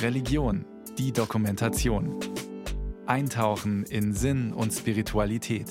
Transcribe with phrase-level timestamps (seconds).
[0.00, 0.64] Religion,
[0.98, 2.18] die Dokumentation.
[3.06, 5.66] Eintauchen in Sinn und Spiritualität.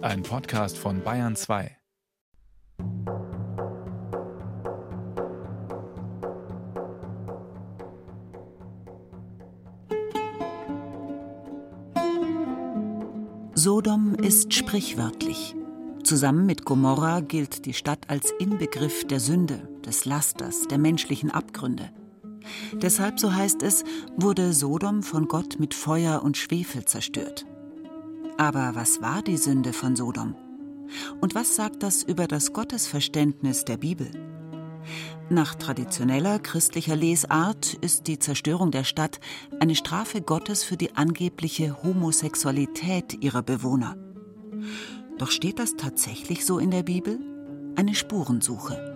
[0.00, 1.76] Ein Podcast von Bayern 2.
[13.54, 15.54] Sodom ist sprichwörtlich.
[16.10, 21.92] Zusammen mit Gomorra gilt die Stadt als Inbegriff der Sünde, des Lasters, der menschlichen Abgründe.
[22.72, 23.84] Deshalb, so heißt es,
[24.16, 27.46] wurde Sodom von Gott mit Feuer und Schwefel zerstört.
[28.38, 30.34] Aber was war die Sünde von Sodom?
[31.20, 34.10] Und was sagt das über das Gottesverständnis der Bibel?
[35.28, 39.20] Nach traditioneller christlicher Lesart ist die Zerstörung der Stadt
[39.60, 43.96] eine Strafe Gottes für die angebliche Homosexualität ihrer Bewohner.
[45.20, 47.18] Doch steht das tatsächlich so in der Bibel?
[47.76, 48.94] Eine Spurensuche.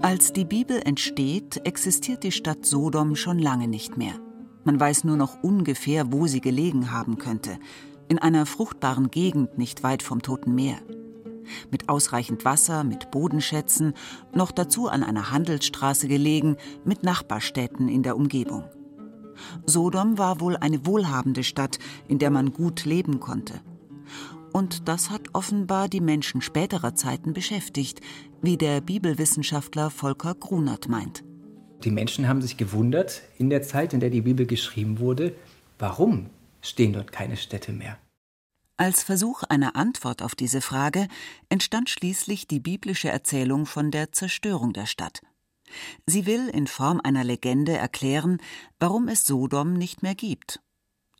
[0.00, 4.14] Als die Bibel entsteht, existiert die Stadt Sodom schon lange nicht mehr.
[4.64, 7.58] Man weiß nur noch ungefähr, wo sie gelegen haben könnte
[8.08, 10.78] in einer fruchtbaren Gegend nicht weit vom Toten Meer.
[11.70, 13.92] Mit ausreichend Wasser, mit Bodenschätzen,
[14.34, 18.64] noch dazu an einer Handelsstraße gelegen, mit Nachbarstädten in der Umgebung.
[19.66, 23.60] Sodom war wohl eine wohlhabende Stadt, in der man gut leben konnte.
[24.52, 28.00] Und das hat offenbar die Menschen späterer Zeiten beschäftigt,
[28.42, 31.24] wie der Bibelwissenschaftler Volker Grunert meint.
[31.84, 35.34] Die Menschen haben sich gewundert in der Zeit, in der die Bibel geschrieben wurde,
[35.78, 36.26] warum
[36.60, 37.98] stehen dort keine Städte mehr.
[38.76, 41.08] Als Versuch einer Antwort auf diese Frage
[41.48, 45.20] entstand schließlich die biblische Erzählung von der Zerstörung der Stadt.
[46.06, 48.38] Sie will in Form einer Legende erklären,
[48.78, 50.60] warum es Sodom nicht mehr gibt.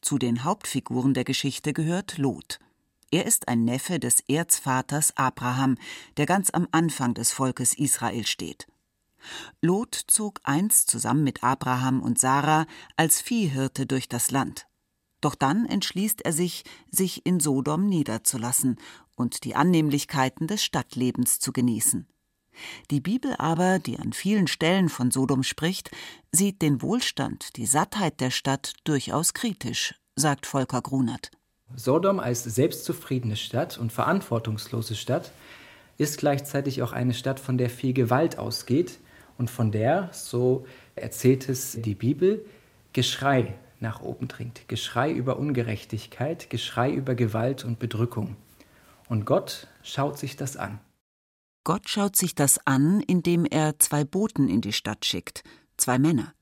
[0.00, 2.59] Zu den Hauptfiguren der Geschichte gehört Lot.
[3.11, 5.77] Er ist ein Neffe des Erzvaters Abraham,
[6.17, 8.67] der ganz am Anfang des Volkes Israel steht.
[9.61, 12.66] Lot zog einst zusammen mit Abraham und Sarah
[12.97, 14.66] als Viehhirte durch das Land.
[15.21, 18.77] Doch dann entschließt er sich, sich in Sodom niederzulassen
[19.15, 22.09] und die Annehmlichkeiten des Stadtlebens zu genießen.
[22.91, 25.91] Die Bibel aber, die an vielen Stellen von Sodom spricht,
[26.31, 31.31] sieht den Wohlstand, die Sattheit der Stadt durchaus kritisch, sagt Volker Grunert.
[31.75, 35.33] Sodom als selbstzufriedene Stadt und verantwortungslose Stadt
[35.99, 38.99] ist gleichzeitig auch eine Stadt, von der viel Gewalt ausgeht
[39.39, 42.45] und von der, so erzählt es die Bibel,
[42.93, 44.69] Geschrei nach oben dringt.
[44.69, 48.37] Geschrei über Ungerechtigkeit, Geschrei über Gewalt und Bedrückung.
[49.09, 50.79] Und Gott schaut sich das an.
[51.65, 55.45] Gott schaut sich das an, indem er zwei Boten in die Stadt schickt,
[55.77, 56.34] zwei Männer.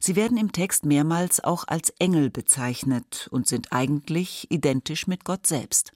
[0.00, 5.46] Sie werden im Text mehrmals auch als Engel bezeichnet und sind eigentlich identisch mit Gott
[5.46, 5.92] selbst.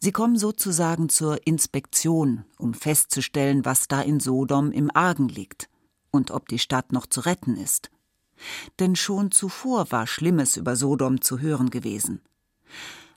[0.00, 5.68] Sie kommen sozusagen zur Inspektion, um festzustellen, was da in Sodom im Argen liegt
[6.10, 7.90] und ob die Stadt noch zu retten ist
[8.78, 12.20] denn schon zuvor war Schlimmes über Sodom zu hören gewesen.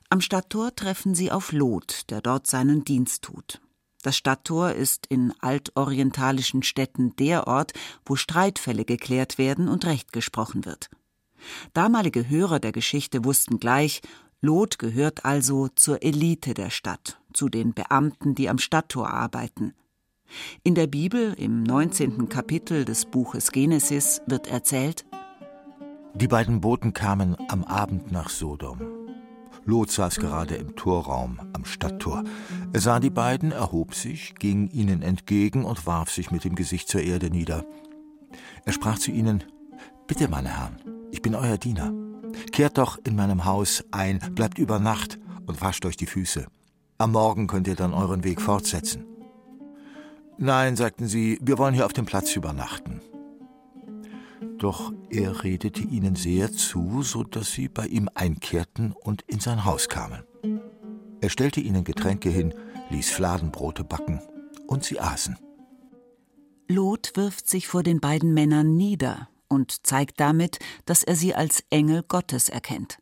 [0.08, 3.60] Am Stadttor treffen sie auf Lot, der dort seinen Dienst tut.
[4.02, 7.72] Das Stadttor ist in altorientalischen Städten der Ort,
[8.04, 10.90] wo Streitfälle geklärt werden und Recht gesprochen wird.
[11.72, 14.02] Damalige Hörer der Geschichte wussten gleich,
[14.40, 19.72] Lot gehört also zur Elite der Stadt, zu den Beamten, die am Stadttor arbeiten.
[20.64, 22.28] In der Bibel, im 19.
[22.28, 25.04] Kapitel des Buches Genesis, wird erzählt:
[26.14, 29.01] Die beiden Boten kamen am Abend nach Sodom.
[29.64, 32.24] Lot saß gerade im Torraum am Stadttor.
[32.72, 36.88] Er sah die beiden, erhob sich, ging ihnen entgegen und warf sich mit dem Gesicht
[36.88, 37.64] zur Erde nieder.
[38.64, 39.44] Er sprach zu ihnen:
[40.08, 40.76] Bitte, meine Herren,
[41.12, 41.92] ich bin euer Diener.
[42.50, 46.46] Kehrt doch in meinem Haus ein, bleibt über Nacht und wascht euch die Füße.
[46.98, 49.06] Am Morgen könnt ihr dann euren Weg fortsetzen.
[50.38, 53.00] Nein, sagten sie, wir wollen hier auf dem Platz übernachten.
[54.62, 59.64] Doch er redete ihnen sehr zu, so dass sie bei ihm einkehrten und in sein
[59.64, 60.22] Haus kamen.
[61.20, 62.54] Er stellte ihnen Getränke hin,
[62.90, 64.22] ließ Fladenbrote backen,
[64.68, 65.36] und sie aßen.
[66.68, 71.64] Lot wirft sich vor den beiden Männern nieder und zeigt damit, dass er sie als
[71.70, 72.98] Engel Gottes erkennt.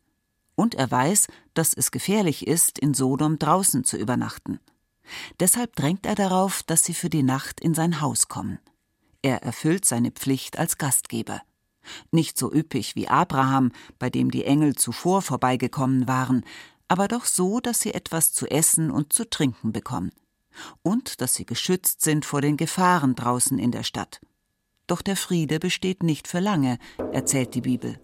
[0.55, 4.59] Und er weiß, dass es gefährlich ist, in Sodom draußen zu übernachten.
[5.39, 8.57] Deshalb drängt er darauf, dass sie für die Nacht in sein Haus kommen.
[9.21, 11.43] Er erfüllt seine Pflicht als Gastgeber.
[12.11, 16.43] Nicht so üppig wie Abraham, bei dem die Engel zuvor vorbeigekommen waren,
[16.87, 20.11] aber doch so, dass sie etwas zu essen und zu trinken bekommen.
[20.83, 24.19] Und dass sie geschützt sind vor den Gefahren draußen in der Stadt.
[24.87, 26.77] Doch der Friede besteht nicht für lange,
[27.13, 27.99] erzählt die Bibel.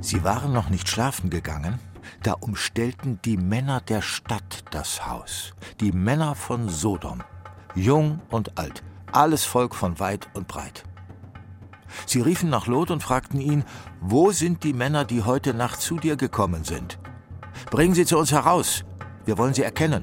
[0.00, 1.80] Sie waren noch nicht schlafen gegangen,
[2.22, 7.22] Da umstellten die Männer der Stadt das Haus, die Männer von Sodom,
[7.74, 8.82] jung und alt,
[9.14, 10.84] alles Volk von weit und breit.
[12.06, 13.64] Sie riefen nach Lot und fragten ihn,
[14.00, 16.98] wo sind die Männer, die heute Nacht zu dir gekommen sind?
[17.70, 18.84] Bringen sie zu uns heraus,
[19.24, 20.02] wir wollen sie erkennen.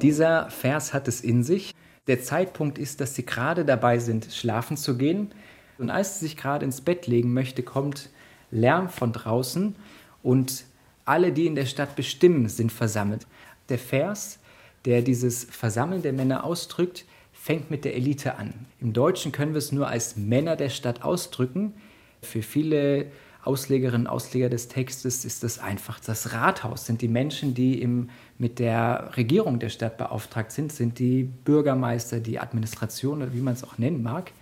[0.00, 1.74] Dieser Vers hat es in sich.
[2.06, 5.32] Der Zeitpunkt ist, dass sie gerade dabei sind, schlafen zu gehen.
[5.78, 8.10] Und als sie sich gerade ins Bett legen möchte, kommt
[8.50, 9.74] Lärm von draußen
[10.22, 10.64] und
[11.04, 13.26] alle, die in der Stadt bestimmen, sind versammelt.
[13.68, 14.38] Der Vers,
[14.84, 17.04] der dieses Versammeln der Männer ausdrückt,
[17.44, 18.54] fängt mit der Elite an.
[18.80, 21.74] Im Deutschen können wir es nur als Männer der Stadt ausdrücken.
[22.22, 23.08] Für viele
[23.42, 28.08] Auslegerinnen und Ausleger des Textes ist das einfach das Rathaus, sind die Menschen, die im,
[28.38, 33.52] mit der Regierung der Stadt beauftragt sind, sind die Bürgermeister, die Administration oder wie man
[33.52, 34.32] es auch nennen mag.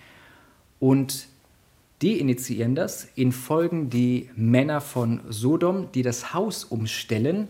[0.78, 1.26] Und
[2.02, 3.08] die initiieren das.
[3.16, 7.48] In folgen die Männer von Sodom, die das Haus umstellen.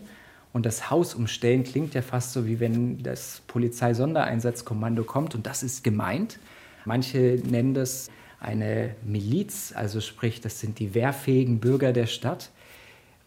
[0.53, 5.33] Und das Haus umstellen klingt ja fast so, wie wenn das Polizeisondereinsatzkommando kommt.
[5.33, 6.39] Und das ist gemeint.
[6.85, 8.09] Manche nennen das
[8.39, 12.51] eine Miliz, also sprich, das sind die wehrfähigen Bürger der Stadt.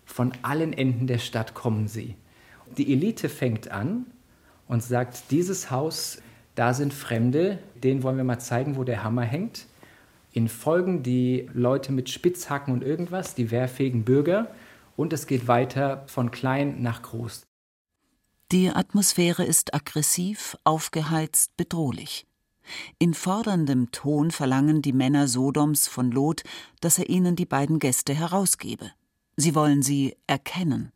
[0.05, 2.15] Von allen Enden der Stadt kommen sie.
[2.79, 4.07] Die Elite fängt an
[4.69, 6.23] und sagt, dieses Haus,
[6.55, 9.67] da sind Fremde, denen wollen wir mal zeigen, wo der Hammer hängt.
[10.33, 14.49] In folgen die Leute mit Spitzhacken und irgendwas, die wehrfähigen Bürger,
[14.97, 17.47] und es geht weiter von klein nach groß.
[18.53, 22.27] Die Atmosphäre ist aggressiv, aufgeheizt, bedrohlich.
[22.99, 26.43] In forderndem Ton verlangen die Männer Sodoms von Lot,
[26.81, 28.91] dass er ihnen die beiden Gäste herausgebe.
[29.37, 30.93] Sie wollen sie erkennen.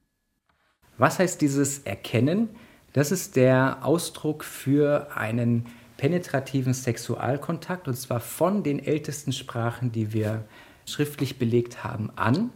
[0.98, 2.50] Was heißt dieses Erkennen?
[2.92, 5.66] Das ist der Ausdruck für einen
[5.96, 10.44] penetrativen Sexualkontakt und zwar von den ältesten Sprachen, die wir
[10.86, 12.50] schriftlich belegt haben, an.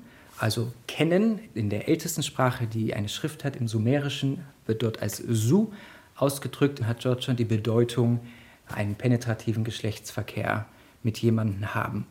[0.44, 5.16] Also kennen in der ältesten Sprache, die eine Schrift hat, im Sumerischen, wird dort als
[5.16, 5.72] Su
[6.16, 8.20] ausgedrückt und hat dort schon die Bedeutung,
[8.66, 10.66] einen penetrativen Geschlechtsverkehr
[11.02, 12.06] mit jemandem haben.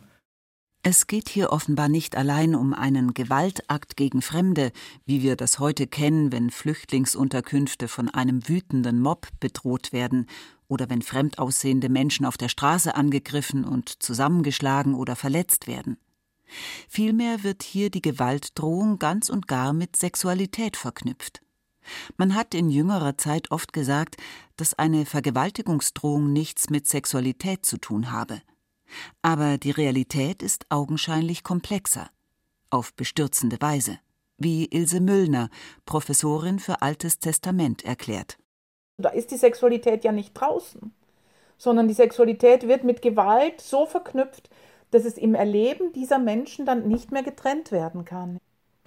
[0.82, 4.72] Es geht hier offenbar nicht allein um einen Gewaltakt gegen Fremde,
[5.06, 10.26] wie wir das heute kennen, wenn Flüchtlingsunterkünfte von einem wütenden Mob bedroht werden
[10.66, 15.98] oder wenn fremd aussehende Menschen auf der Straße angegriffen und zusammengeschlagen oder verletzt werden.
[16.88, 21.40] Vielmehr wird hier die Gewaltdrohung ganz und gar mit Sexualität verknüpft.
[22.16, 24.16] Man hat in jüngerer Zeit oft gesagt,
[24.56, 28.40] dass eine Vergewaltigungsdrohung nichts mit Sexualität zu tun habe.
[29.22, 32.10] Aber die Realität ist augenscheinlich komplexer,
[32.70, 33.98] auf bestürzende Weise,
[34.38, 35.50] wie Ilse Müllner,
[35.86, 38.38] Professorin für Altes Testament, erklärt.
[38.96, 40.94] Da ist die Sexualität ja nicht draußen,
[41.58, 44.48] sondern die Sexualität wird mit Gewalt so verknüpft,
[44.94, 48.38] dass es im Erleben dieser Menschen dann nicht mehr getrennt werden kann.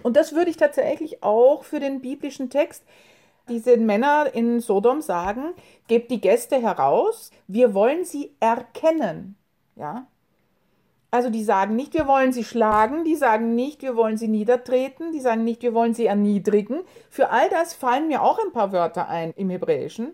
[0.02, 2.82] Und das würde ich tatsächlich auch für den biblischen Text
[3.50, 5.52] diese Männer in Sodom sagen,
[5.86, 9.36] gebt die Gäste heraus, wir wollen sie erkennen.
[9.76, 10.06] Ja?
[11.10, 15.12] Also die sagen nicht, wir wollen sie schlagen, die sagen nicht, wir wollen sie niedertreten,
[15.12, 16.80] die sagen nicht, wir wollen sie erniedrigen.
[17.10, 20.12] Für all das fallen mir auch ein paar Wörter ein im Hebräischen,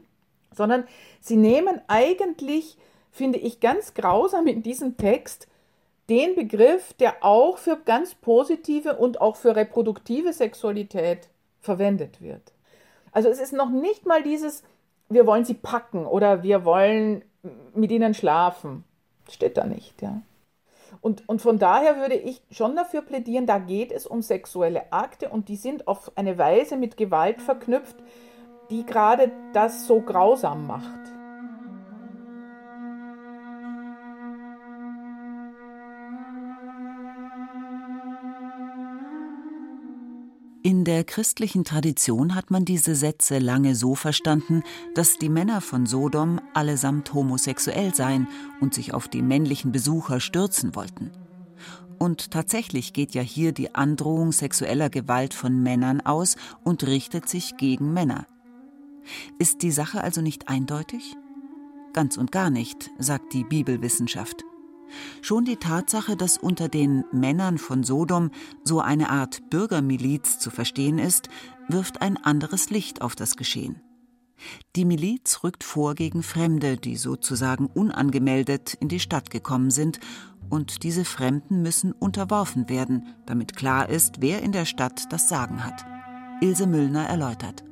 [0.52, 0.88] sondern
[1.20, 2.78] sie nehmen eigentlich,
[3.12, 5.46] finde ich, ganz grausam in diesem Text
[6.08, 11.28] den Begriff, der auch für ganz positive und auch für reproduktive Sexualität
[11.60, 12.52] verwendet wird.
[13.12, 14.62] Also es ist noch nicht mal dieses,
[15.08, 17.24] wir wollen sie packen oder wir wollen
[17.74, 18.84] mit ihnen schlafen.
[19.30, 20.20] Steht da nicht, ja.
[21.00, 25.28] Und, und von daher würde ich schon dafür plädieren, da geht es um sexuelle Akte
[25.28, 27.96] und die sind auf eine Weise mit Gewalt verknüpft,
[28.70, 31.03] die gerade das so grausam macht.
[40.84, 44.62] In der christlichen Tradition hat man diese Sätze lange so verstanden,
[44.94, 48.28] dass die Männer von Sodom allesamt homosexuell seien
[48.60, 51.10] und sich auf die männlichen Besucher stürzen wollten.
[51.98, 57.56] Und tatsächlich geht ja hier die Androhung sexueller Gewalt von Männern aus und richtet sich
[57.56, 58.26] gegen Männer.
[59.38, 61.16] Ist die Sache also nicht eindeutig?
[61.94, 64.44] Ganz und gar nicht, sagt die Bibelwissenschaft.
[65.22, 68.30] Schon die Tatsache, dass unter den Männern von Sodom
[68.64, 71.28] so eine Art Bürgermiliz zu verstehen ist,
[71.68, 73.80] wirft ein anderes Licht auf das Geschehen.
[74.76, 80.00] Die Miliz rückt vor gegen Fremde, die sozusagen unangemeldet in die Stadt gekommen sind,
[80.50, 85.64] und diese Fremden müssen unterworfen werden, damit klar ist, wer in der Stadt das Sagen
[85.64, 85.84] hat.
[86.42, 87.64] Ilse Müllner erläutert.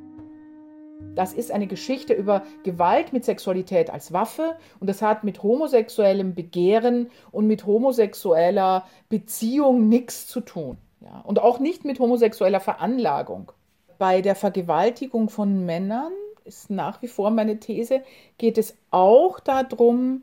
[1.15, 6.35] Das ist eine Geschichte über Gewalt mit Sexualität als Waffe und das hat mit homosexuellem
[6.35, 10.79] Begehren und mit homosexueller Beziehung nichts zu tun.
[11.01, 13.53] Ja, und auch nicht mit homosexueller Veranlagung.
[13.99, 16.13] Bei der Vergewaltigung von Männern
[16.45, 18.03] ist nach wie vor meine These,
[18.39, 20.23] geht es auch darum,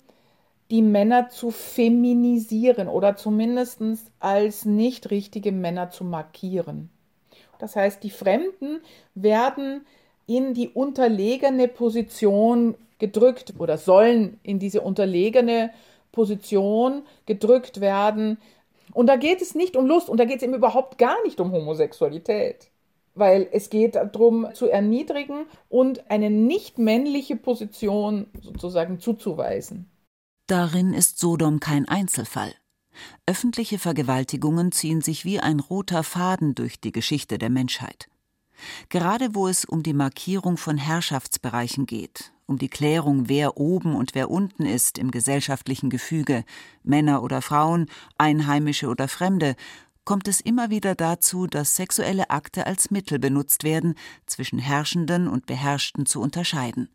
[0.72, 3.82] die Männer zu feminisieren oder zumindest
[4.20, 6.90] als nicht richtige Männer zu markieren.
[7.58, 8.82] Das heißt, die Fremden
[9.16, 9.86] werden
[10.30, 15.72] in die unterlegene Position gedrückt oder sollen in diese unterlegene
[16.12, 18.38] Position gedrückt werden.
[18.94, 21.40] Und da geht es nicht um Lust und da geht es eben überhaupt gar nicht
[21.40, 22.70] um Homosexualität,
[23.16, 29.90] weil es geht darum zu erniedrigen und eine nicht männliche Position sozusagen zuzuweisen.
[30.46, 32.54] Darin ist Sodom kein Einzelfall.
[33.26, 38.10] Öffentliche Vergewaltigungen ziehen sich wie ein roter Faden durch die Geschichte der Menschheit.
[38.90, 44.16] Gerade wo es um die Markierung von Herrschaftsbereichen geht, um die Klärung, wer oben und
[44.16, 46.44] wer unten ist im gesellschaftlichen Gefüge,
[46.84, 47.88] Männer oder Frauen,
[48.18, 49.56] Einheimische oder Fremde,
[50.04, 53.94] kommt es immer wieder dazu, dass sexuelle Akte als Mittel benutzt werden,
[54.26, 56.90] zwischen Herrschenden und Beherrschten zu unterscheiden.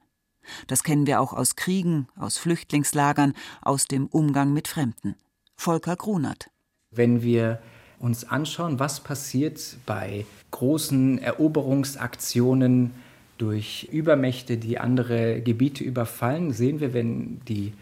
[0.67, 5.15] Das kennen wir auch aus Kriegen, aus Flüchtlingslagern, aus dem Umgang mit Fremden.
[5.57, 6.51] Volker Grunert.
[6.91, 7.63] Wenn wir
[8.05, 12.93] uns anschauen, was passiert bei großen Eroberungsaktionen
[13.39, 17.73] durch Übermächte, die andere Gebiete überfallen, sehen wir, wenn die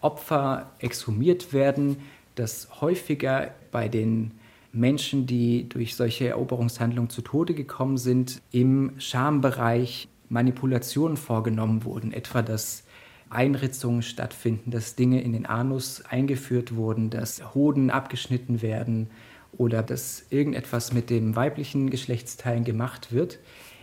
[0.00, 1.98] Opfer exhumiert werden,
[2.34, 4.32] dass häufiger bei den
[4.72, 12.42] Menschen, die durch solche Eroberungshandlungen zu Tode gekommen sind, im Schambereich Manipulationen vorgenommen wurden, etwa
[12.42, 12.82] dass
[13.28, 19.08] Einritzungen stattfinden, dass Dinge in den Anus eingeführt wurden, dass Hoden abgeschnitten werden
[19.56, 23.38] oder dass irgendetwas mit dem weiblichen Geschlechtsteilen gemacht wird,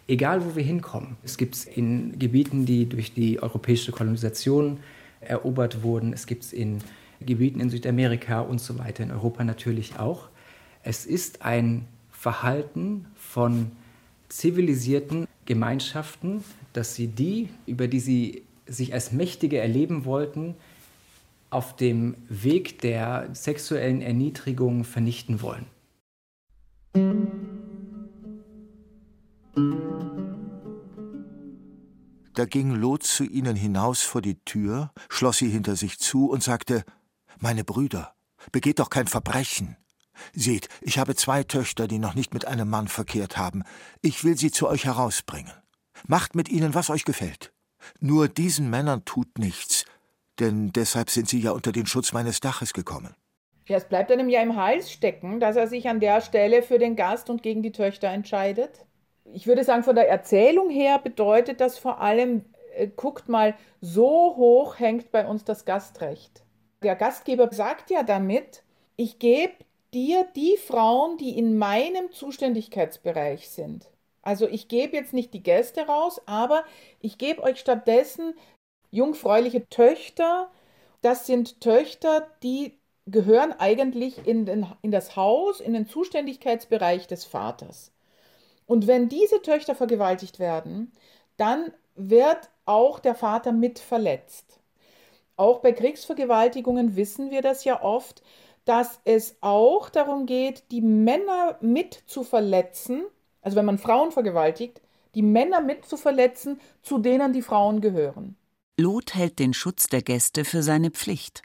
[0.07, 1.17] egal wo wir hinkommen.
[1.23, 4.79] Es gibt es in Gebieten, die durch die europäische Kolonisation
[5.21, 6.79] erobert wurden, es gibt es in
[7.21, 10.29] Gebieten in Südamerika und so weiter, in Europa natürlich auch.
[10.83, 13.71] Es ist ein Verhalten von
[14.27, 16.43] zivilisierten Gemeinschaften,
[16.73, 20.55] dass sie die, über die sie sich als Mächtige erleben wollten,
[21.53, 25.65] auf dem Weg der sexuellen Erniedrigung vernichten wollen.
[32.33, 36.43] Da ging Lot zu ihnen hinaus vor die Tür, schloss sie hinter sich zu und
[36.43, 36.83] sagte
[37.39, 38.15] Meine Brüder,
[38.51, 39.77] begeht doch kein Verbrechen.
[40.33, 43.63] Seht, ich habe zwei Töchter, die noch nicht mit einem Mann verkehrt haben.
[44.01, 45.51] Ich will sie zu euch herausbringen.
[46.07, 47.53] Macht mit ihnen, was euch gefällt.
[47.99, 49.85] Nur diesen Männern tut nichts,
[50.39, 53.15] denn deshalb sind sie ja unter den Schutz meines Daches gekommen.
[53.67, 56.79] Ja, es bleibt einem ja im Hals stecken, dass er sich an der Stelle für
[56.79, 58.85] den Gast und gegen die Töchter entscheidet.
[59.33, 62.43] Ich würde sagen, von der Erzählung her bedeutet das vor allem,
[62.75, 66.43] äh, guckt mal, so hoch hängt bei uns das Gastrecht.
[66.81, 68.63] Der Gastgeber sagt ja damit,
[68.97, 69.53] ich gebe
[69.93, 73.89] dir die Frauen, die in meinem Zuständigkeitsbereich sind.
[74.21, 76.63] Also ich gebe jetzt nicht die Gäste raus, aber
[76.99, 78.33] ich gebe euch stattdessen
[78.93, 80.49] jungfräuliche Töchter.
[81.01, 87.25] Das sind Töchter, die gehören eigentlich in, den, in das Haus, in den Zuständigkeitsbereich des
[87.25, 87.91] Vaters.
[88.65, 90.93] Und wenn diese Töchter vergewaltigt werden,
[91.35, 94.59] dann wird auch der Vater mit verletzt.
[95.35, 98.21] Auch bei Kriegsvergewaltigungen wissen wir das ja oft,
[98.63, 103.03] dass es auch darum geht, die Männer mit zu verletzen,
[103.41, 104.81] also wenn man Frauen vergewaltigt,
[105.15, 108.37] die Männer mit zu verletzen, zu denen die Frauen gehören.
[108.79, 111.43] Lot hält den Schutz der Gäste für seine Pflicht.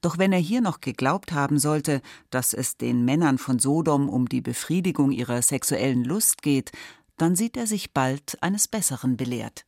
[0.00, 4.28] Doch wenn er hier noch geglaubt haben sollte, dass es den Männern von Sodom um
[4.28, 6.70] die Befriedigung ihrer sexuellen Lust geht,
[7.16, 9.64] dann sieht er sich bald eines Besseren belehrt.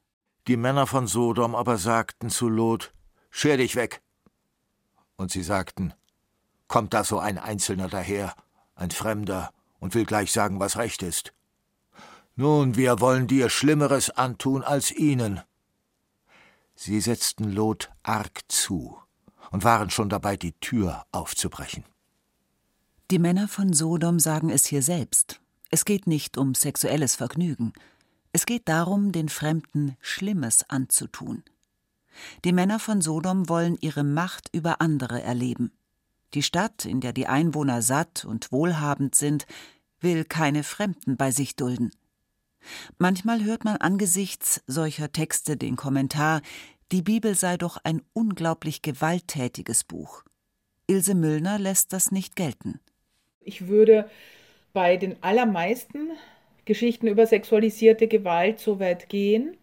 [0.46, 2.92] Die Männer von Sodom aber sagten zu Lot:
[3.30, 4.02] Scher dich weg.
[5.16, 5.94] Und sie sagten:
[6.68, 8.34] Kommt da so ein Einzelner daher,
[8.76, 11.32] ein Fremder, und will gleich sagen, was recht ist.
[12.36, 15.40] Nun, wir wollen dir Schlimmeres antun als ihnen.
[16.74, 18.98] Sie setzten Lot arg zu
[19.50, 21.84] und waren schon dabei, die Tür aufzubrechen.
[23.10, 25.40] Die Männer von Sodom sagen es hier selbst.
[25.70, 27.72] Es geht nicht um sexuelles Vergnügen.
[28.32, 31.44] Es geht darum, den Fremden Schlimmes anzutun.
[32.44, 35.72] Die Männer von Sodom wollen ihre Macht über andere erleben.
[36.32, 39.46] Die Stadt, in der die Einwohner satt und wohlhabend sind,
[40.00, 41.90] will keine Fremden bei sich dulden.
[42.98, 46.42] Manchmal hört man angesichts solcher Texte den Kommentar,
[46.92, 50.22] die Bibel sei doch ein unglaublich gewalttätiges Buch.
[50.86, 52.80] Ilse Müllner lässt das nicht gelten.
[53.40, 54.08] Ich würde
[54.72, 56.10] bei den allermeisten
[56.64, 59.56] Geschichten über sexualisierte Gewalt so weit gehen,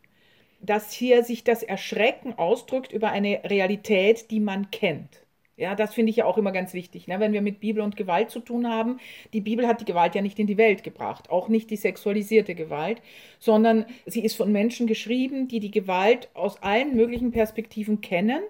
[0.61, 5.25] dass hier sich das Erschrecken ausdrückt über eine Realität, die man kennt.
[5.57, 7.19] Ja, das finde ich ja auch immer ganz wichtig, ne?
[7.19, 8.99] wenn wir mit Bibel und Gewalt zu tun haben.
[9.33, 12.55] Die Bibel hat die Gewalt ja nicht in die Welt gebracht, auch nicht die sexualisierte
[12.55, 13.01] Gewalt,
[13.37, 18.41] sondern sie ist von Menschen geschrieben, die die Gewalt aus allen möglichen Perspektiven kennen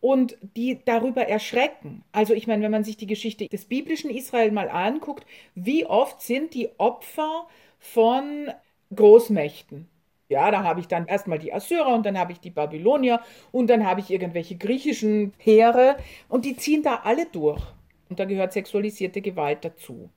[0.00, 2.04] und die darüber erschrecken.
[2.12, 6.22] Also ich meine, wenn man sich die Geschichte des biblischen Israel mal anguckt, wie oft
[6.22, 7.46] sind die Opfer
[7.78, 8.50] von
[8.94, 9.88] Großmächten?
[10.30, 13.20] Ja, da habe ich dann erstmal die Assyrer und dann habe ich die Babylonier
[13.50, 15.96] und dann habe ich irgendwelche griechischen Heere
[16.28, 17.60] und die ziehen da alle durch.
[18.08, 20.08] Und da gehört sexualisierte Gewalt dazu.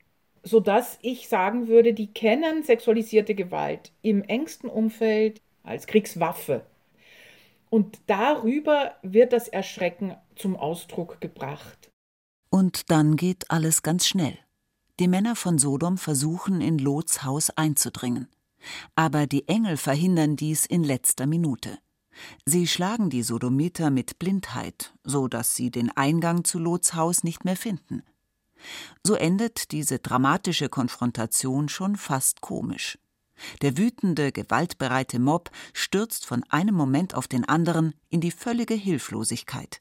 [0.43, 6.61] Sodass ich sagen würde, die kennen sexualisierte Gewalt im engsten Umfeld als Kriegswaffe.
[7.71, 11.89] Und darüber wird das Erschrecken zum Ausdruck gebracht.
[12.51, 14.37] Und dann geht alles ganz schnell.
[14.99, 18.27] Die Männer von Sodom versuchen, in Lots Haus einzudringen.
[18.95, 21.77] Aber die Engel verhindern dies in letzter Minute.
[22.45, 27.45] Sie schlagen die Sodomiter mit Blindheit, so dass sie den Eingang zu Lots Haus nicht
[27.45, 28.03] mehr finden.
[29.03, 32.97] So endet diese dramatische Konfrontation schon fast komisch.
[33.61, 39.79] Der wütende, gewaltbereite Mob stürzt von einem Moment auf den anderen in die völlige Hilflosigkeit.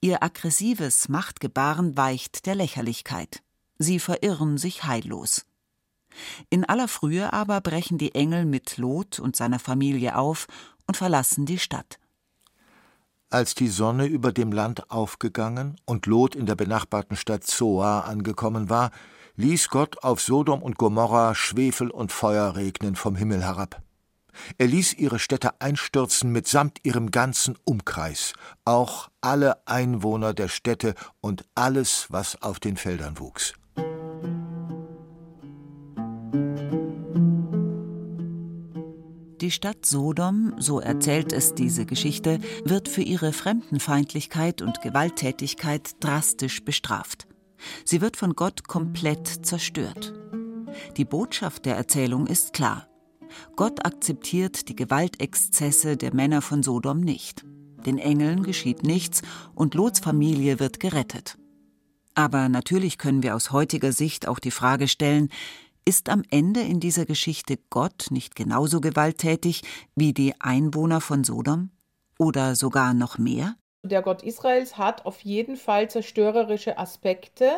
[0.00, 3.42] Ihr aggressives Machtgebaren weicht der Lächerlichkeit.
[3.78, 5.44] Sie verirren sich heillos.
[6.50, 10.46] In aller Frühe aber brechen die Engel mit Lot und seiner Familie auf
[10.86, 11.98] und verlassen die Stadt.
[13.30, 18.68] Als die Sonne über dem Land aufgegangen und Lot in der benachbarten Stadt Zoar angekommen
[18.68, 18.90] war,
[19.36, 23.80] ließ Gott auf Sodom und Gomorra Schwefel und Feuer regnen vom Himmel herab.
[24.58, 28.32] Er ließ ihre Städte einstürzen mitsamt ihrem ganzen Umkreis,
[28.64, 33.54] auch alle Einwohner der Städte und alles, was auf den Feldern wuchs.
[39.52, 47.28] Stadt Sodom, so erzählt es diese Geschichte, wird für ihre Fremdenfeindlichkeit und Gewalttätigkeit drastisch bestraft.
[47.84, 50.14] Sie wird von Gott komplett zerstört.
[50.96, 52.88] Die Botschaft der Erzählung ist klar.
[53.54, 57.44] Gott akzeptiert die Gewaltexzesse der Männer von Sodom nicht.
[57.86, 59.22] Den Engeln geschieht nichts
[59.54, 61.38] und Lots Familie wird gerettet.
[62.14, 65.28] Aber natürlich können wir aus heutiger Sicht auch die Frage stellen,
[65.84, 69.62] ist am Ende in dieser Geschichte Gott nicht genauso gewalttätig
[69.96, 71.70] wie die Einwohner von Sodom?
[72.18, 73.56] Oder sogar noch mehr?
[73.82, 77.50] Der Gott Israels hat auf jeden Fall zerstörerische Aspekte.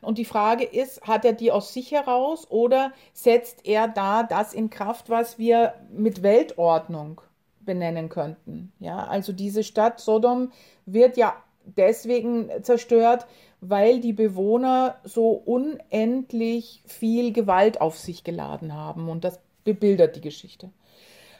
[0.00, 4.52] Und die Frage ist, hat er die aus sich heraus oder setzt er da das
[4.52, 7.20] in Kraft, was wir mit Weltordnung
[7.60, 8.72] benennen könnten?
[8.78, 10.52] Ja, also diese Stadt Sodom
[10.86, 13.26] wird ja deswegen zerstört,
[13.62, 19.08] weil die Bewohner so unendlich viel Gewalt auf sich geladen haben.
[19.08, 20.70] Und das bebildert die Geschichte.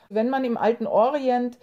[0.09, 1.59] Wenn man im alten Orient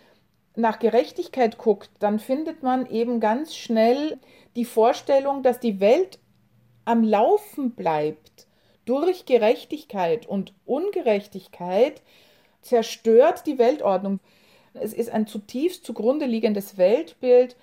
[0.58, 4.20] nach Gerechtigkeit guckt, dann findet man eben ganz schnell
[4.58, 6.20] die Vorstellung, dass die Welt
[6.84, 8.48] am Laufen bleibt
[8.84, 12.02] durch Gerechtigkeit und Ungerechtigkeit
[12.62, 14.20] zerstört die Weltordnung.
[14.74, 17.56] Es ist ein zutiefst zugrunde liegendes Weltbild,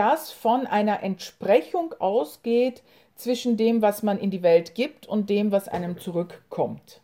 [0.00, 2.82] das von einer Entsprechung ausgeht
[3.16, 7.02] zwischen dem, was man in die Welt gibt und dem, was einem zurückkommt.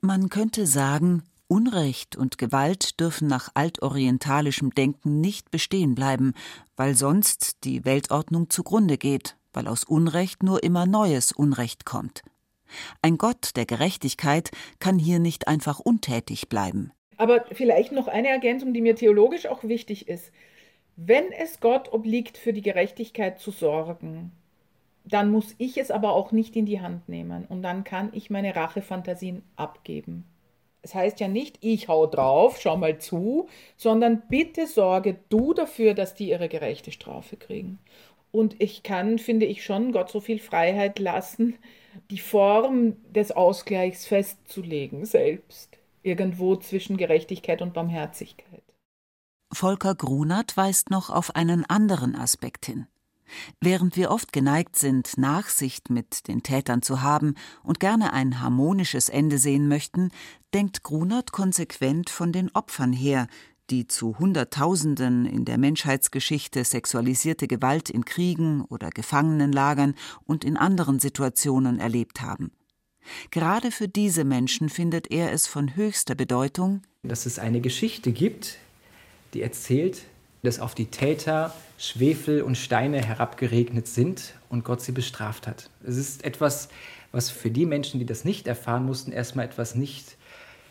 [0.00, 6.32] Man könnte sagen, Unrecht und Gewalt dürfen nach altorientalischem Denken nicht bestehen bleiben,
[6.74, 12.22] weil sonst die Weltordnung zugrunde geht, weil aus Unrecht nur immer neues Unrecht kommt.
[13.02, 16.92] Ein Gott der Gerechtigkeit kann hier nicht einfach untätig bleiben.
[17.18, 20.32] Aber vielleicht noch eine Ergänzung, die mir theologisch auch wichtig ist.
[21.00, 24.32] Wenn es Gott obliegt, für die Gerechtigkeit zu sorgen,
[25.04, 28.30] dann muss ich es aber auch nicht in die Hand nehmen und dann kann ich
[28.30, 30.24] meine Rachefantasien abgeben.
[30.82, 35.94] Es heißt ja nicht, ich hau drauf, schau mal zu, sondern bitte sorge du dafür,
[35.94, 37.78] dass die ihre gerechte Strafe kriegen.
[38.32, 41.54] Und ich kann, finde ich, schon Gott so viel Freiheit lassen,
[42.10, 45.78] die Form des Ausgleichs festzulegen, selbst.
[46.02, 48.57] Irgendwo zwischen Gerechtigkeit und Barmherzigkeit.
[49.52, 52.86] Volker Grunert weist noch auf einen anderen Aspekt hin.
[53.60, 59.08] Während wir oft geneigt sind, Nachsicht mit den Tätern zu haben und gerne ein harmonisches
[59.08, 60.10] Ende sehen möchten,
[60.54, 63.26] denkt Grunert konsequent von den Opfern her,
[63.70, 71.00] die zu Hunderttausenden in der Menschheitsgeschichte sexualisierte Gewalt in Kriegen oder Gefangenenlagern und in anderen
[71.00, 72.52] Situationen erlebt haben.
[73.30, 78.58] Gerade für diese Menschen findet er es von höchster Bedeutung, dass es eine Geschichte gibt,
[79.34, 80.02] die erzählt,
[80.42, 85.70] dass auf die Täter Schwefel und Steine herabgeregnet sind und Gott sie bestraft hat.
[85.84, 86.68] Es ist etwas,
[87.12, 90.16] was für die Menschen, die das nicht erfahren mussten, erstmal etwas nicht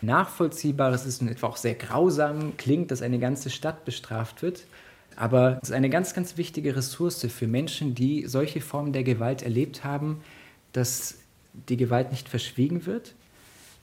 [0.01, 4.65] Nachvollziehbares ist und etwa auch sehr grausam klingt, dass eine ganze Stadt bestraft wird.
[5.15, 9.41] Aber es ist eine ganz, ganz wichtige Ressource für Menschen, die solche Formen der Gewalt
[9.41, 10.21] erlebt haben,
[10.73, 11.15] dass
[11.69, 13.15] die Gewalt nicht verschwiegen wird,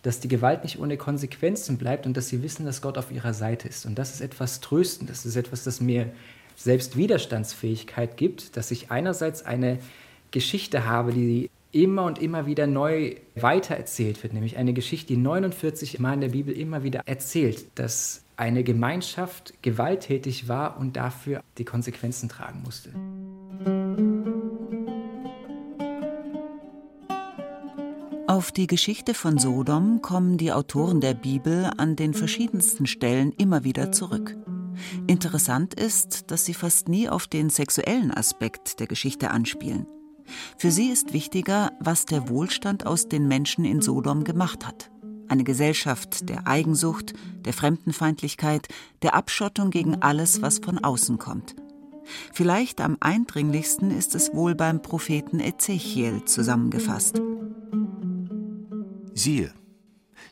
[0.04, 3.32] dass die Gewalt nicht ohne Konsequenzen bleibt und dass sie wissen, dass Gott auf ihrer
[3.32, 3.86] Seite ist.
[3.86, 6.12] Und das ist etwas Tröstendes, das ist etwas, das mir
[6.56, 9.78] selbst Widerstandsfähigkeit gibt, dass ich einerseits eine
[10.30, 15.98] Geschichte habe, die immer und immer wieder neu weitererzählt wird, nämlich eine Geschichte, die 49
[15.98, 21.64] Mal in der Bibel immer wieder erzählt, dass eine Gemeinschaft gewalttätig war und dafür die
[21.64, 22.90] Konsequenzen tragen musste.
[28.26, 33.64] Auf die Geschichte von Sodom kommen die Autoren der Bibel an den verschiedensten Stellen immer
[33.64, 34.34] wieder zurück.
[35.06, 39.86] Interessant ist, dass sie fast nie auf den sexuellen Aspekt der Geschichte anspielen.
[40.56, 44.90] Für sie ist wichtiger, was der Wohlstand aus den Menschen in Sodom gemacht hat.
[45.28, 47.12] Eine Gesellschaft der Eigensucht,
[47.44, 48.68] der Fremdenfeindlichkeit,
[49.02, 51.56] der Abschottung gegen alles, was von außen kommt.
[52.32, 57.20] Vielleicht am eindringlichsten ist es wohl beim Propheten Ezechiel zusammengefasst.
[59.16, 59.54] Siehe,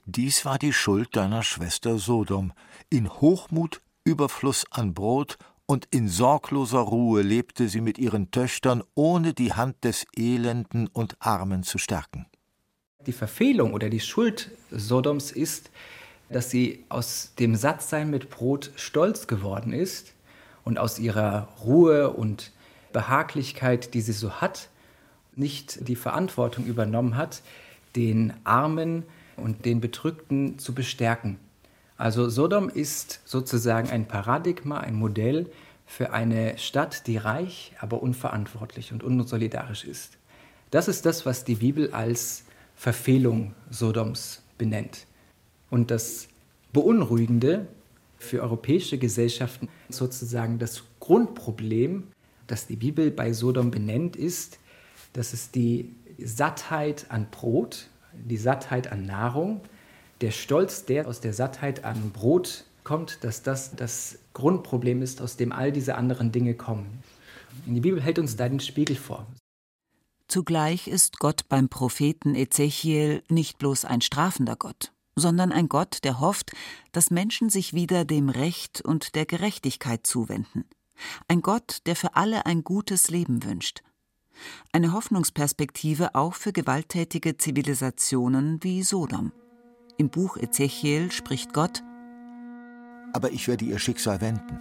[0.07, 2.53] dies war die Schuld deiner Schwester Sodom.
[2.90, 9.35] In Hochmut, Überfluss an Brot und in sorgloser Ruhe lebte sie mit ihren Töchtern, ohne
[9.35, 12.27] die Hand des Elenden und Armen zu stärken.
[13.07, 15.71] Die Verfehlung oder die Schuld Sodoms ist,
[16.29, 20.12] dass sie aus dem Sattsein mit Brot stolz geworden ist
[20.64, 22.51] und aus ihrer Ruhe und
[22.92, 24.71] Behaglichkeit, die sie so hat,
[25.37, 27.42] nicht die Verantwortung übernommen hat,
[27.96, 29.05] den Armen
[29.37, 31.38] und den Bedrückten zu bestärken.
[31.96, 35.50] Also Sodom ist sozusagen ein Paradigma, ein Modell
[35.87, 40.18] für eine Stadt, die reich, aber unverantwortlich und unsolidarisch ist.
[40.70, 45.07] Das ist das, was die Bibel als Verfehlung Sodoms benennt.
[45.70, 46.28] Und das
[46.72, 47.66] Beunruhigende
[48.18, 52.05] für europäische Gesellschaften sozusagen das Grundproblem,
[52.46, 54.59] das die Bibel bei Sodom benennt, ist,
[55.12, 55.94] dass es die
[56.27, 59.61] Sattheit an Brot, die Sattheit an Nahrung,
[60.21, 65.37] der Stolz, der aus der Sattheit an Brot kommt, dass das das Grundproblem ist, aus
[65.37, 67.03] dem all diese anderen Dinge kommen.
[67.67, 69.27] Die Bibel hält uns da den Spiegel vor.
[70.29, 76.21] Zugleich ist Gott beim Propheten Ezechiel nicht bloß ein strafender Gott, sondern ein Gott, der
[76.21, 76.53] hofft,
[76.93, 80.65] dass Menschen sich wieder dem Recht und der Gerechtigkeit zuwenden.
[81.29, 83.83] Ein Gott, der für alle ein gutes Leben wünscht.
[84.72, 89.33] Eine Hoffnungsperspektive auch für gewalttätige Zivilisationen wie Sodom.
[89.98, 91.83] Im Buch Ezechiel spricht Gott
[93.12, 94.59] Aber ich werde ihr Schicksal wenden.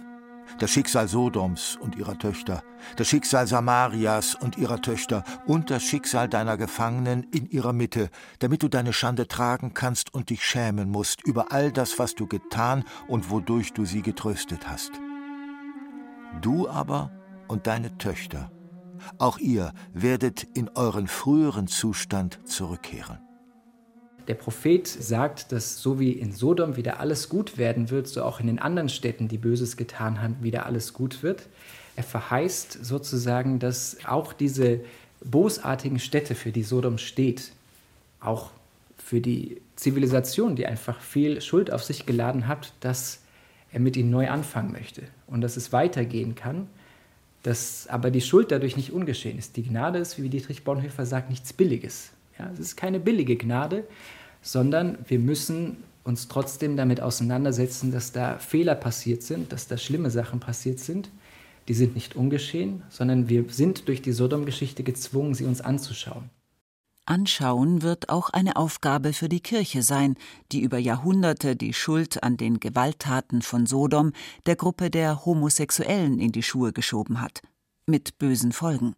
[0.58, 2.62] Das Schicksal Sodoms und ihrer Töchter,
[2.96, 8.62] das Schicksal Samarias und ihrer Töchter und das Schicksal deiner Gefangenen in ihrer Mitte, damit
[8.62, 12.84] du deine Schande tragen kannst und dich schämen musst über all das, was du getan
[13.08, 14.92] und wodurch du sie getröstet hast.
[16.40, 17.10] Du aber
[17.48, 18.50] und deine Töchter,
[19.18, 23.18] auch ihr werdet in euren früheren Zustand zurückkehren.
[24.28, 28.38] Der Prophet sagt, dass so wie in Sodom wieder alles gut werden wird, so auch
[28.38, 31.48] in den anderen Städten, die Böses getan haben, wieder alles gut wird.
[31.96, 34.80] Er verheißt sozusagen, dass auch diese
[35.24, 37.52] bosartigen Städte, für die Sodom steht,
[38.20, 38.50] auch
[38.96, 43.20] für die Zivilisation, die einfach viel Schuld auf sich geladen hat, dass
[43.72, 46.68] er mit ihnen neu anfangen möchte und dass es weitergehen kann,
[47.42, 49.56] dass aber die Schuld dadurch nicht ungeschehen ist.
[49.56, 52.12] Die Gnade ist, wie Dietrich Bonhoeffer sagt, nichts Billiges.
[52.38, 53.84] Ja, es ist keine billige Gnade,
[54.40, 60.10] sondern wir müssen uns trotzdem damit auseinandersetzen, dass da Fehler passiert sind, dass da schlimme
[60.10, 61.10] Sachen passiert sind.
[61.68, 66.30] Die sind nicht ungeschehen, sondern wir sind durch die Sodom-Geschichte gezwungen, sie uns anzuschauen.
[67.04, 70.16] Anschauen wird auch eine Aufgabe für die Kirche sein,
[70.52, 74.12] die über Jahrhunderte die Schuld an den Gewalttaten von Sodom
[74.46, 77.42] der Gruppe der Homosexuellen in die Schuhe geschoben hat,
[77.86, 78.94] mit bösen Folgen.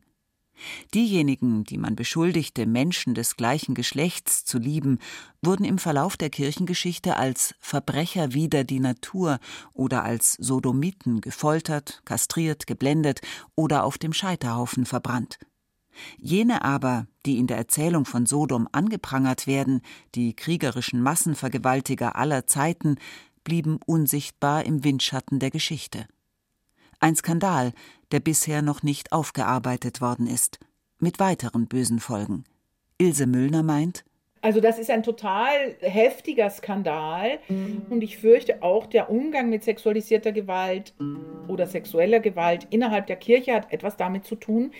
[0.92, 4.98] Diejenigen, die man beschuldigte, Menschen des gleichen Geschlechts zu lieben,
[5.42, 9.38] wurden im Verlauf der Kirchengeschichte als Verbrecher wider die Natur
[9.72, 13.20] oder als Sodomiten gefoltert, kastriert, geblendet
[13.56, 15.38] oder auf dem Scheiterhaufen verbrannt.
[16.18, 19.82] Jene aber, die in der Erzählung von Sodom angeprangert werden,
[20.14, 22.96] die kriegerischen Massenvergewaltiger aller Zeiten,
[23.44, 26.06] blieben unsichtbar im Windschatten der Geschichte.
[27.00, 27.72] Ein Skandal,
[28.12, 30.58] der bisher noch nicht aufgearbeitet worden ist,
[30.98, 32.44] mit weiteren bösen Folgen.
[32.98, 34.04] Ilse Müllner meint,
[34.44, 37.38] also das ist ein total heftiger Skandal
[37.88, 40.92] und ich fürchte auch der Umgang mit sexualisierter Gewalt
[41.48, 44.72] oder sexueller Gewalt innerhalb der Kirche hat etwas damit zu tun,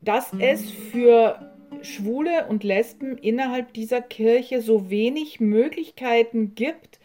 [0.00, 1.38] dass es für
[1.82, 6.98] Schwule und Lesben innerhalb dieser Kirche so wenig Möglichkeiten gibt,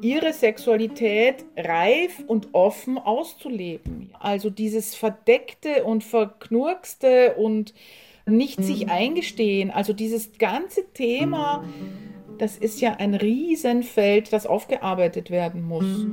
[0.00, 4.10] ihre Sexualität reif und offen auszuleben.
[4.18, 7.74] Also dieses verdeckte und verknurkste und
[8.26, 11.64] nicht sich eingestehen, also dieses ganze Thema,
[12.38, 16.06] das ist ja ein Riesenfeld, das aufgearbeitet werden muss.